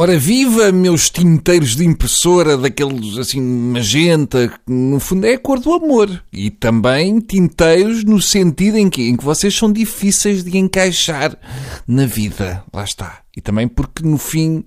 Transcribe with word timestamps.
Ora 0.00 0.16
viva, 0.16 0.70
meus 0.70 1.10
tinteiros 1.10 1.74
de 1.74 1.84
impressora, 1.84 2.56
daqueles 2.56 3.18
assim 3.18 3.40
magenta, 3.40 4.46
que 4.46 4.72
no 4.72 5.00
fundo 5.00 5.26
é 5.26 5.32
a 5.32 5.38
cor 5.40 5.58
do 5.58 5.72
amor. 5.72 6.22
E 6.32 6.50
também 6.50 7.18
tinteiros 7.18 8.04
no 8.04 8.22
sentido 8.22 8.78
em 8.78 8.88
que, 8.88 9.08
em 9.08 9.16
que 9.16 9.24
vocês 9.24 9.52
são 9.52 9.72
difíceis 9.72 10.44
de 10.44 10.56
encaixar 10.56 11.36
na 11.84 12.06
vida. 12.06 12.62
Lá 12.72 12.84
está. 12.84 13.22
E 13.36 13.40
também 13.40 13.66
porque 13.66 14.04
no 14.04 14.18
fim 14.18 14.62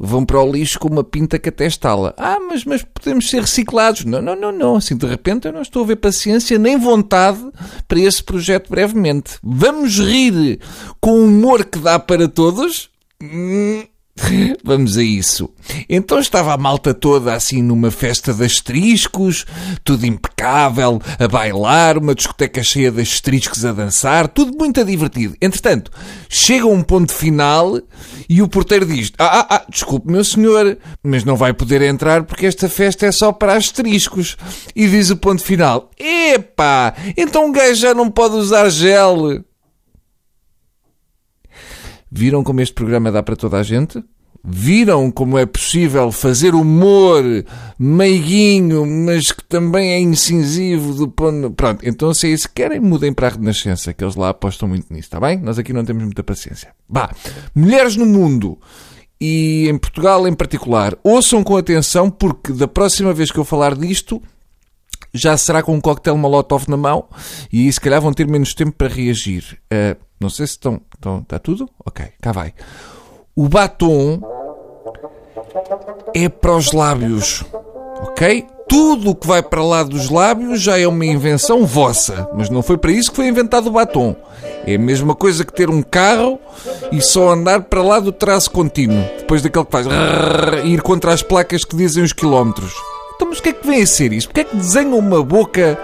vão 0.00 0.24
para 0.24 0.42
o 0.42 0.50
lixo 0.50 0.80
com 0.80 0.88
uma 0.88 1.04
pinta 1.04 1.38
que 1.38 1.50
até 1.50 1.64
estala. 1.64 2.12
Ah, 2.18 2.40
mas, 2.40 2.64
mas 2.64 2.82
podemos 2.82 3.30
ser 3.30 3.42
reciclados. 3.42 4.04
Não, 4.04 4.20
não, 4.20 4.34
não, 4.34 4.50
não. 4.50 4.74
Assim 4.74 4.96
de 4.96 5.06
repente 5.06 5.46
eu 5.46 5.52
não 5.52 5.62
estou 5.62 5.84
a 5.84 5.86
ver 5.86 5.96
paciência 5.96 6.58
nem 6.58 6.76
vontade 6.76 7.38
para 7.86 8.00
esse 8.00 8.20
projeto 8.20 8.68
brevemente. 8.68 9.34
Vamos 9.44 10.00
rir 10.00 10.58
com 11.00 11.20
o 11.20 11.26
humor 11.26 11.64
que 11.66 11.78
dá 11.78 12.00
para 12.00 12.26
todos? 12.26 12.90
Hum, 13.22 13.84
Vamos 14.64 14.96
a 14.96 15.02
isso. 15.02 15.50
Então 15.88 16.18
estava 16.18 16.52
a 16.52 16.56
malta 16.56 16.94
toda 16.94 17.34
assim 17.34 17.62
numa 17.62 17.90
festa 17.90 18.32
de 18.32 18.44
asteriscos, 18.44 19.44
tudo 19.84 20.06
impecável, 20.06 21.00
a 21.18 21.28
bailar, 21.28 21.98
uma 21.98 22.14
discoteca 22.14 22.62
cheia 22.62 22.90
de 22.90 23.00
asteriscos 23.00 23.64
a 23.64 23.72
dançar, 23.72 24.28
tudo 24.28 24.56
muito 24.56 24.84
divertido. 24.84 25.36
Entretanto, 25.40 25.90
chega 26.28 26.66
um 26.66 26.82
ponto 26.82 27.12
final 27.12 27.80
e 28.28 28.42
o 28.42 28.48
porteiro 28.48 28.86
diz: 28.86 29.12
Ah, 29.18 29.40
ah, 29.40 29.46
ah, 29.56 29.64
desculpe, 29.68 30.10
meu 30.10 30.24
senhor, 30.24 30.78
mas 31.02 31.24
não 31.24 31.36
vai 31.36 31.52
poder 31.52 31.82
entrar 31.82 32.24
porque 32.24 32.46
esta 32.46 32.68
festa 32.68 33.06
é 33.06 33.12
só 33.12 33.32
para 33.32 33.54
asteriscos. 33.54 34.36
E 34.74 34.88
diz 34.88 35.10
o 35.10 35.16
ponto 35.16 35.42
final: 35.42 35.90
Epá, 35.98 36.94
então 37.16 37.46
um 37.46 37.52
gajo 37.52 37.80
já 37.80 37.94
não 37.94 38.10
pode 38.10 38.36
usar 38.36 38.68
gel. 38.70 39.42
Viram 42.14 42.44
como 42.44 42.60
este 42.60 42.74
programa 42.74 43.10
dá 43.10 43.22
para 43.22 43.34
toda 43.34 43.56
a 43.56 43.62
gente? 43.62 44.02
Viram 44.44 45.10
como 45.10 45.38
é 45.38 45.46
possível 45.46 46.10
fazer 46.10 46.54
humor 46.54 47.22
meiguinho, 47.78 48.84
mas 48.84 49.30
que 49.30 49.44
também 49.44 49.92
é 49.92 50.00
incisivo 50.00 50.94
do 50.94 51.08
ponto... 51.08 51.50
Pronto, 51.52 51.86
então 51.86 52.12
se 52.12 52.26
é 52.26 52.30
isso 52.30 52.48
que 52.48 52.54
querem, 52.54 52.80
mudem 52.80 53.12
para 53.12 53.28
a 53.28 53.30
Renascença, 53.30 53.92
que 53.92 54.02
eles 54.02 54.16
lá 54.16 54.30
apostam 54.30 54.68
muito 54.68 54.92
nisso, 54.92 55.06
está 55.06 55.20
bem? 55.20 55.38
Nós 55.38 55.58
aqui 55.58 55.72
não 55.72 55.84
temos 55.84 56.02
muita 56.02 56.24
paciência. 56.24 56.74
Bah, 56.88 57.14
mulheres 57.54 57.96
no 57.96 58.04
mundo 58.04 58.58
e 59.20 59.68
em 59.68 59.78
Portugal 59.78 60.26
em 60.26 60.34
particular, 60.34 60.98
ouçam 61.04 61.44
com 61.44 61.56
atenção 61.56 62.10
porque 62.10 62.52
da 62.52 62.66
próxima 62.66 63.14
vez 63.14 63.30
que 63.30 63.38
eu 63.38 63.44
falar 63.44 63.76
disto 63.76 64.20
já 65.14 65.36
será 65.36 65.62
com 65.62 65.74
um 65.74 65.80
coquetel 65.80 66.16
Molotov 66.16 66.68
na 66.68 66.76
mão 66.76 67.08
e 67.52 67.72
se 67.72 67.80
calhar 67.80 68.00
vão 68.00 68.12
ter 68.12 68.26
menos 68.26 68.54
tempo 68.54 68.72
para 68.72 68.88
reagir. 68.88 69.60
Uh, 69.72 69.96
não 70.18 70.28
sei 70.30 70.46
se 70.46 70.54
estão, 70.54 70.80
estão. 70.94 71.20
Está 71.20 71.38
tudo? 71.38 71.68
Ok, 71.84 72.04
cá 72.20 72.32
vai. 72.32 72.54
O 73.34 73.48
batom 73.48 74.20
é 76.14 76.28
para 76.28 76.56
os 76.56 76.72
lábios. 76.72 77.44
Ok? 78.00 78.46
Tudo 78.68 79.10
o 79.10 79.14
que 79.14 79.26
vai 79.26 79.42
para 79.42 79.62
lá 79.62 79.82
dos 79.82 80.08
lábios 80.08 80.60
já 80.60 80.78
é 80.78 80.86
uma 80.86 81.04
invenção 81.04 81.66
vossa. 81.66 82.28
Mas 82.34 82.48
não 82.48 82.62
foi 82.62 82.78
para 82.78 82.90
isso 82.90 83.10
que 83.10 83.16
foi 83.16 83.28
inventado 83.28 83.66
o 83.66 83.72
batom. 83.72 84.16
É 84.66 84.76
a 84.76 84.78
mesma 84.78 85.14
coisa 85.14 85.44
que 85.44 85.52
ter 85.52 85.68
um 85.68 85.82
carro 85.82 86.38
e 86.90 87.00
só 87.00 87.30
andar 87.30 87.62
para 87.62 87.82
lá 87.82 88.00
do 88.00 88.12
traço 88.12 88.50
contínuo. 88.50 89.04
Depois 89.18 89.42
daquele 89.42 89.64
que 89.64 89.72
faz 89.72 89.86
ir 90.64 90.80
contra 90.82 91.12
as 91.12 91.22
placas 91.22 91.64
que 91.64 91.76
dizem 91.76 92.02
os 92.02 92.12
quilómetros. 92.12 92.72
Então, 93.14 93.28
mas 93.28 93.38
o 93.38 93.42
que 93.42 93.50
é 93.50 93.52
que 93.52 93.66
vem 93.66 93.82
a 93.82 93.86
ser 93.86 94.12
isso? 94.12 94.28
Porquê 94.28 94.40
é 94.40 94.44
que 94.44 94.56
desenham 94.56 94.98
uma 94.98 95.22
boca 95.22 95.78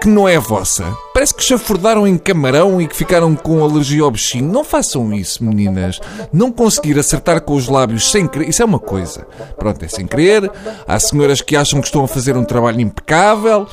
que 0.00 0.08
não 0.08 0.28
é 0.28 0.38
vossa? 0.38 0.84
Parece 1.12 1.34
que 1.34 1.42
chafordaram 1.42 2.06
em 2.06 2.16
camarão 2.16 2.80
e 2.80 2.88
que 2.88 2.96
ficaram 2.96 3.34
com 3.34 3.62
alergia 3.62 4.02
ao 4.02 4.10
bichinho. 4.10 4.50
Não 4.50 4.64
façam 4.64 5.12
isso, 5.12 5.44
meninas. 5.44 6.00
Não 6.32 6.50
conseguir 6.50 6.98
acertar 6.98 7.42
com 7.42 7.54
os 7.54 7.68
lábios 7.68 8.10
sem 8.10 8.26
querer. 8.26 8.48
Isso 8.48 8.62
é 8.62 8.64
uma 8.64 8.78
coisa. 8.78 9.26
Pronto, 9.58 9.84
é 9.84 9.88
sem 9.88 10.06
querer. 10.06 10.50
Há 10.86 10.98
senhoras 10.98 11.40
que 11.40 11.54
acham 11.54 11.80
que 11.80 11.86
estão 11.86 12.04
a 12.04 12.08
fazer 12.08 12.36
um 12.36 12.44
trabalho 12.44 12.80
impecável 12.80 13.66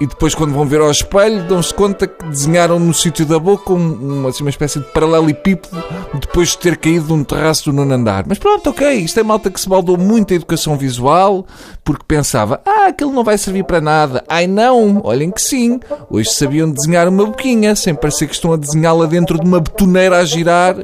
e 0.00 0.06
depois, 0.06 0.34
quando 0.34 0.54
vão 0.54 0.66
ver 0.66 0.80
ao 0.80 0.90
espelho, 0.90 1.46
dão-se 1.46 1.72
conta 1.72 2.06
que 2.06 2.24
desenharam 2.26 2.78
no 2.78 2.94
sítio 2.94 3.26
da 3.26 3.38
boca 3.38 3.72
uma, 3.72 4.30
assim, 4.30 4.42
uma 4.42 4.50
espécie 4.50 4.78
de 4.78 4.86
paralelepípedo 4.86 5.82
depois 6.14 6.50
de 6.50 6.58
ter 6.58 6.76
caído 6.76 7.06
de 7.06 7.12
um 7.12 7.24
terraço 7.24 7.70
do 7.70 7.72
nono 7.76 7.94
andar. 7.94 8.24
Mas 8.26 8.38
pronto, 8.38 8.70
ok. 8.70 8.90
Isto 8.94 9.20
é 9.20 9.22
malta 9.22 9.50
que 9.50 9.60
se 9.60 9.68
baldou 9.68 9.98
muito 9.98 10.32
a 10.32 10.36
educação 10.36 10.76
visual 10.76 11.46
porque 11.86 12.02
pensava, 12.06 12.60
ah, 12.66 12.88
aquilo 12.88 13.12
não 13.12 13.22
vai 13.22 13.38
servir 13.38 13.62
para 13.62 13.80
nada. 13.80 14.24
Ai 14.28 14.48
não, 14.48 15.00
olhem 15.04 15.30
que 15.30 15.40
sim. 15.40 15.78
Hoje 16.10 16.30
sabiam 16.30 16.68
desenhar 16.68 17.08
uma 17.08 17.24
boquinha, 17.24 17.76
sem 17.76 17.94
parecer 17.94 18.26
que 18.26 18.34
estão 18.34 18.52
a 18.52 18.56
desenhá-la 18.56 19.06
dentro 19.06 19.38
de 19.38 19.46
uma 19.46 19.60
betoneira 19.60 20.18
a 20.18 20.24
girar, 20.24 20.74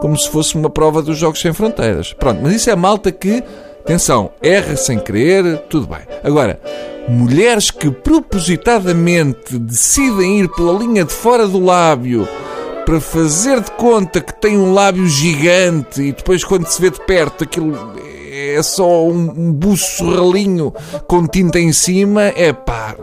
como 0.00 0.16
se 0.16 0.30
fosse 0.30 0.54
uma 0.54 0.70
prova 0.70 1.02
dos 1.02 1.18
Jogos 1.18 1.40
Sem 1.40 1.52
Fronteiras. 1.52 2.12
Pronto, 2.12 2.38
mas 2.40 2.54
isso 2.54 2.70
é 2.70 2.76
malta 2.76 3.10
que, 3.10 3.42
atenção, 3.80 4.30
erra 4.40 4.76
sem 4.76 5.00
querer, 5.00 5.58
tudo 5.68 5.88
bem. 5.88 6.06
Agora, 6.22 6.60
mulheres 7.08 7.72
que 7.72 7.90
propositadamente 7.90 9.58
decidem 9.58 10.42
ir 10.42 10.48
pela 10.50 10.78
linha 10.78 11.04
de 11.04 11.12
fora 11.12 11.48
do 11.48 11.58
lábio 11.58 12.28
para 12.86 13.00
fazer 13.00 13.60
de 13.60 13.72
conta 13.72 14.20
que 14.20 14.40
tem 14.40 14.56
um 14.56 14.72
lábio 14.72 15.06
gigante 15.08 16.00
e 16.00 16.12
depois 16.12 16.44
quando 16.44 16.68
se 16.68 16.80
vê 16.80 16.90
de 16.90 17.04
perto 17.04 17.42
aquilo 17.42 17.76
é 18.56 18.62
só 18.62 19.06
um, 19.06 19.52
buço 19.52 20.08
ralinho 20.08 20.72
com 21.06 21.26
tinta 21.26 21.58
em 21.58 21.72
cima. 21.72 22.22
É 22.36 22.52
pá, 22.52 22.94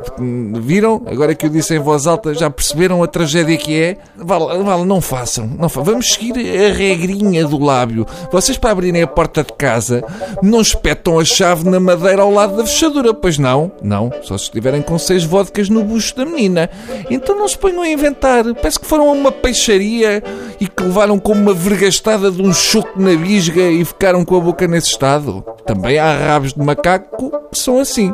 viram? 0.62 1.01
Agora 1.06 1.35
que 1.35 1.46
eu 1.46 1.50
disse 1.50 1.75
em 1.75 1.79
voz 1.79 2.07
alta, 2.07 2.34
já 2.34 2.50
perceberam 2.50 3.03
a 3.03 3.07
tragédia 3.07 3.57
que 3.57 3.81
é? 3.81 3.97
Vale, 4.16 4.63
vale 4.63 4.85
não 4.85 5.01
façam. 5.01 5.47
Não 5.47 5.69
fa 5.69 5.81
Vamos 5.81 6.13
seguir 6.13 6.34
a 6.34 6.73
regrinha 6.73 7.46
do 7.46 7.63
lábio. 7.63 8.06
Vocês, 8.31 8.57
para 8.57 8.72
abrirem 8.72 9.01
a 9.01 9.07
porta 9.07 9.44
de 9.44 9.53
casa, 9.53 10.03
não 10.41 10.62
espetam 10.62 11.19
a 11.19 11.25
chave 11.25 11.69
na 11.69 11.79
madeira 11.79 12.22
ao 12.22 12.31
lado 12.31 12.57
da 12.57 12.66
fechadura, 12.66 13.13
pois 13.13 13.38
não? 13.38 13.72
Não, 13.81 14.12
só 14.23 14.38
se 14.38 14.46
estiverem 14.46 14.81
com 14.81 14.97
seis 14.97 15.23
vodkas 15.23 15.69
no 15.69 15.84
bucho 15.84 16.16
da 16.16 16.25
menina. 16.25 16.69
Então 17.09 17.38
não 17.38 17.47
se 17.47 17.57
ponham 17.57 17.81
a 17.81 17.90
inventar. 17.90 18.44
Parece 18.56 18.79
que 18.79 18.85
foram 18.85 19.09
a 19.09 19.12
uma 19.12 19.31
peixaria 19.31 20.23
e 20.59 20.67
que 20.67 20.84
levaram 20.84 21.19
com 21.19 21.34
uma 21.34 21.53
vergastada 21.53 22.31
de 22.31 22.41
um 22.41 22.53
choco 22.53 23.00
na 23.00 23.16
bisga 23.16 23.69
e 23.69 23.84
ficaram 23.85 24.23
com 24.25 24.35
a 24.38 24.40
boca 24.40 24.67
nesse 24.67 24.90
estado. 24.90 25.25
Também 25.66 25.97
há 25.97 26.34
rabos 26.34 26.53
de 26.53 26.59
macaco 26.59 27.31
que 27.52 27.59
são 27.59 27.80
assim, 27.80 28.13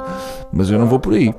mas 0.51 0.69
eu 0.69 0.79
não 0.79 0.87
vou 0.87 0.99
por 0.99 1.13
aí. 1.13 1.33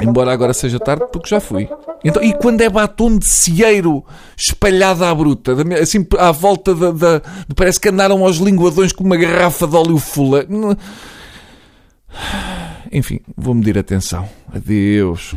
Embora 0.00 0.32
agora 0.32 0.52
seja 0.52 0.78
tarde, 0.78 1.04
porque 1.12 1.28
já 1.28 1.40
fui. 1.40 1.68
Então, 2.04 2.22
e 2.22 2.32
quando 2.34 2.60
é 2.60 2.68
batom 2.68 3.16
de 3.16 3.26
cieiro 3.26 4.04
espalhado 4.36 5.04
à 5.04 5.14
bruta, 5.14 5.54
assim 5.80 6.06
à 6.18 6.32
volta 6.32 6.74
da. 6.74 6.90
da 6.90 7.22
parece 7.54 7.78
que 7.78 7.88
andaram 7.88 8.24
aos 8.24 8.36
linguadões 8.36 8.92
com 8.92 9.04
uma 9.04 9.16
garrafa 9.16 9.66
de 9.66 9.76
óleo 9.76 9.98
fula. 9.98 10.46
Enfim, 12.90 13.20
vou 13.36 13.54
medir 13.54 13.78
atenção. 13.78 14.28
Adeus. 14.54 15.34